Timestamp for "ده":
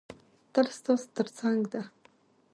1.73-1.81